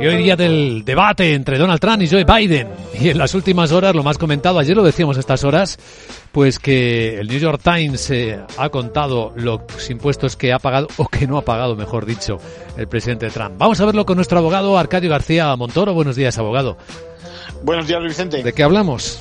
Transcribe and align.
Y 0.00 0.06
hoy 0.06 0.16
día 0.16 0.36
del 0.36 0.84
debate 0.84 1.32
entre 1.32 1.56
Donald 1.56 1.80
Trump 1.80 2.02
y 2.02 2.08
Joe 2.08 2.24
Biden. 2.24 2.68
Y 3.00 3.08
en 3.08 3.16
las 3.16 3.34
últimas 3.34 3.72
horas, 3.72 3.94
lo 3.94 4.02
más 4.02 4.18
comentado, 4.18 4.58
ayer 4.58 4.76
lo 4.76 4.82
decíamos 4.82 5.16
a 5.16 5.20
estas 5.20 5.44
horas, 5.44 5.78
pues 6.30 6.58
que 6.58 7.18
el 7.18 7.28
New 7.28 7.38
York 7.38 7.60
Times 7.62 8.10
eh, 8.10 8.38
ha 8.58 8.68
contado 8.68 9.32
los 9.34 9.60
impuestos 9.88 10.36
que 10.36 10.52
ha 10.52 10.58
pagado, 10.58 10.88
o 10.98 11.08
que 11.08 11.26
no 11.26 11.38
ha 11.38 11.42
pagado, 11.42 11.74
mejor 11.74 12.04
dicho, 12.04 12.38
el 12.76 12.86
presidente 12.86 13.30
Trump. 13.30 13.54
Vamos 13.56 13.80
a 13.80 13.86
verlo 13.86 14.04
con 14.04 14.16
nuestro 14.16 14.38
abogado 14.38 14.76
Arcadio 14.76 15.08
García 15.08 15.56
Montoro. 15.56 15.94
Buenos 15.94 16.16
días, 16.16 16.36
abogado. 16.36 16.76
Buenos 17.62 17.86
días, 17.86 18.02
Vicente. 18.02 18.42
¿De 18.42 18.52
qué 18.52 18.62
hablamos? 18.62 19.18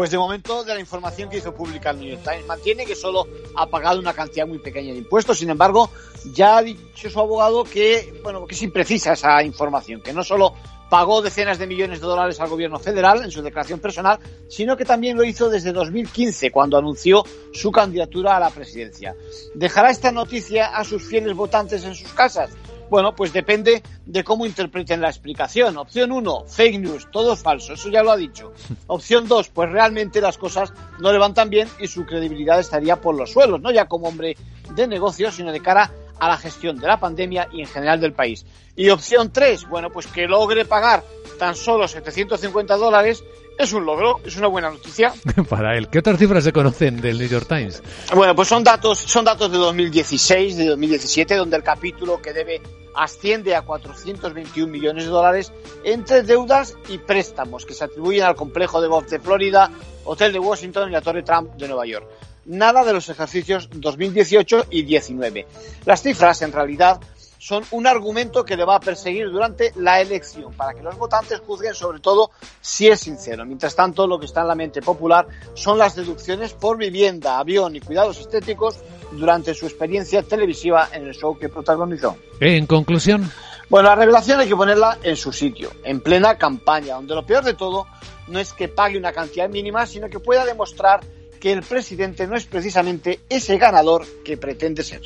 Pues 0.00 0.10
de 0.10 0.16
momento 0.16 0.64
de 0.64 0.72
la 0.72 0.80
información 0.80 1.28
que 1.28 1.36
hizo 1.36 1.52
pública 1.52 1.90
el 1.90 2.00
New 2.00 2.08
York 2.08 2.22
Times 2.24 2.46
mantiene 2.46 2.86
que 2.86 2.96
solo 2.96 3.28
ha 3.54 3.66
pagado 3.66 4.00
una 4.00 4.14
cantidad 4.14 4.46
muy 4.46 4.58
pequeña 4.58 4.92
de 4.92 4.98
impuestos. 4.98 5.36
Sin 5.36 5.50
embargo, 5.50 5.90
ya 6.32 6.56
ha 6.56 6.62
dicho 6.62 7.10
su 7.10 7.20
abogado 7.20 7.64
que 7.64 8.18
bueno 8.22 8.46
que 8.46 8.54
es 8.54 8.62
imprecisa 8.62 9.12
esa 9.12 9.42
información, 9.42 10.00
que 10.00 10.14
no 10.14 10.24
solo 10.24 10.54
pagó 10.88 11.20
decenas 11.20 11.58
de 11.58 11.66
millones 11.66 12.00
de 12.00 12.06
dólares 12.06 12.40
al 12.40 12.48
gobierno 12.48 12.78
federal 12.78 13.22
en 13.22 13.30
su 13.30 13.42
declaración 13.42 13.78
personal, 13.78 14.18
sino 14.48 14.74
que 14.74 14.86
también 14.86 15.18
lo 15.18 15.22
hizo 15.22 15.50
desde 15.50 15.70
2015, 15.70 16.50
cuando 16.50 16.78
anunció 16.78 17.22
su 17.52 17.70
candidatura 17.70 18.38
a 18.38 18.40
la 18.40 18.48
presidencia. 18.48 19.14
¿Dejará 19.54 19.90
esta 19.90 20.12
noticia 20.12 20.68
a 20.68 20.82
sus 20.82 21.06
fieles 21.06 21.34
votantes 21.34 21.84
en 21.84 21.94
sus 21.94 22.10
casas? 22.14 22.48
Bueno, 22.90 23.14
pues 23.14 23.32
depende 23.32 23.84
de 24.04 24.24
cómo 24.24 24.44
interpreten 24.44 25.00
la 25.00 25.08
explicación. 25.08 25.78
Opción 25.78 26.10
1, 26.10 26.44
fake 26.48 26.80
news, 26.80 27.08
todo 27.12 27.34
es 27.34 27.40
falso, 27.40 27.74
eso 27.74 27.88
ya 27.88 28.02
lo 28.02 28.10
ha 28.10 28.16
dicho. 28.16 28.52
Opción 28.88 29.28
2, 29.28 29.48
pues 29.50 29.70
realmente 29.70 30.20
las 30.20 30.36
cosas 30.36 30.72
no 30.98 31.12
le 31.12 31.18
van 31.18 31.32
tan 31.32 31.50
bien 31.50 31.68
y 31.78 31.86
su 31.86 32.04
credibilidad 32.04 32.58
estaría 32.58 32.96
por 33.00 33.14
los 33.14 33.30
suelos, 33.30 33.60
no 33.60 33.70
ya 33.70 33.86
como 33.86 34.08
hombre 34.08 34.36
de 34.74 34.88
negocios, 34.88 35.36
sino 35.36 35.52
de 35.52 35.60
cara 35.60 35.90
a 36.20 36.28
la 36.28 36.36
gestión 36.36 36.76
de 36.76 36.86
la 36.86 37.00
pandemia 37.00 37.48
y 37.52 37.60
en 37.60 37.66
general 37.66 38.00
del 38.00 38.12
país. 38.12 38.46
Y 38.76 38.90
opción 38.90 39.32
3, 39.32 39.68
bueno, 39.68 39.90
pues 39.90 40.06
que 40.06 40.26
logre 40.26 40.64
pagar 40.64 41.02
tan 41.38 41.56
solo 41.56 41.88
750 41.88 42.76
dólares 42.76 43.24
es 43.58 43.72
un 43.74 43.84
logro, 43.84 44.20
es 44.24 44.36
una 44.36 44.46
buena 44.46 44.70
noticia. 44.70 45.12
Para 45.48 45.76
él. 45.76 45.88
¿Qué 45.88 45.98
otras 45.98 46.18
cifras 46.18 46.44
se 46.44 46.52
conocen 46.52 47.00
del 47.00 47.18
New 47.18 47.28
York 47.28 47.46
Times? 47.46 47.82
Bueno, 48.14 48.34
pues 48.34 48.48
son 48.48 48.64
datos, 48.64 48.98
son 48.98 49.24
datos 49.24 49.52
de 49.52 49.58
2016, 49.58 50.56
de 50.56 50.66
2017, 50.66 51.34
donde 51.36 51.56
el 51.56 51.62
capítulo 51.62 52.22
que 52.22 52.32
debe 52.32 52.62
asciende 52.94 53.54
a 53.54 53.62
421 53.62 54.70
millones 54.70 55.04
de 55.04 55.10
dólares 55.10 55.52
entre 55.84 56.22
deudas 56.22 56.76
y 56.88 56.98
préstamos 56.98 57.64
que 57.64 57.74
se 57.74 57.84
atribuyen 57.84 58.24
al 58.24 58.34
complejo 58.34 58.80
de 58.80 58.88
golf 58.88 59.08
de 59.10 59.20
Florida, 59.20 59.70
Hotel 60.04 60.32
de 60.32 60.38
Washington 60.38 60.88
y 60.88 60.92
la 60.92 61.00
Torre 61.00 61.22
Trump 61.22 61.52
de 61.54 61.68
Nueva 61.68 61.86
York. 61.86 62.06
Nada 62.50 62.82
de 62.82 62.92
los 62.92 63.08
ejercicios 63.08 63.68
2018 63.72 64.66
y 64.70 64.82
19. 64.82 65.46
Las 65.84 66.02
cifras, 66.02 66.42
en 66.42 66.50
realidad, 66.50 67.00
son 67.38 67.62
un 67.70 67.86
argumento 67.86 68.44
que 68.44 68.56
le 68.56 68.64
va 68.64 68.74
a 68.74 68.80
perseguir 68.80 69.30
durante 69.30 69.72
la 69.76 70.00
elección, 70.00 70.52
para 70.54 70.74
que 70.74 70.82
los 70.82 70.98
votantes 70.98 71.38
juzguen 71.46 71.74
sobre 71.74 72.00
todo 72.00 72.32
si 72.60 72.88
es 72.88 72.98
sincero. 72.98 73.46
Mientras 73.46 73.76
tanto, 73.76 74.04
lo 74.04 74.18
que 74.18 74.26
está 74.26 74.40
en 74.40 74.48
la 74.48 74.56
mente 74.56 74.82
popular 74.82 75.28
son 75.54 75.78
las 75.78 75.94
deducciones 75.94 76.52
por 76.52 76.76
vivienda, 76.76 77.38
avión 77.38 77.76
y 77.76 77.80
cuidados 77.80 78.18
estéticos 78.18 78.80
durante 79.12 79.54
su 79.54 79.66
experiencia 79.66 80.24
televisiva 80.24 80.88
en 80.92 81.06
el 81.06 81.14
show 81.14 81.38
que 81.38 81.48
protagonizó. 81.48 82.16
En 82.40 82.66
conclusión. 82.66 83.30
Bueno, 83.68 83.90
la 83.90 83.94
revelación 83.94 84.40
hay 84.40 84.48
que 84.48 84.56
ponerla 84.56 84.98
en 85.04 85.14
su 85.14 85.32
sitio, 85.32 85.70
en 85.84 86.00
plena 86.00 86.36
campaña, 86.36 86.96
donde 86.96 87.14
lo 87.14 87.24
peor 87.24 87.44
de 87.44 87.54
todo 87.54 87.86
no 88.26 88.40
es 88.40 88.52
que 88.52 88.66
pague 88.66 88.98
una 88.98 89.12
cantidad 89.12 89.48
mínima, 89.48 89.86
sino 89.86 90.08
que 90.08 90.18
pueda 90.18 90.44
demostrar 90.44 91.00
que 91.40 91.52
el 91.52 91.62
presidente 91.62 92.26
no 92.26 92.36
es 92.36 92.44
precisamente 92.44 93.20
ese 93.28 93.58
ganador 93.58 94.06
que 94.24 94.36
pretende 94.36 94.84
ser. 94.84 95.00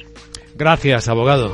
Gracias, 0.54 1.08
abogado. 1.08 1.52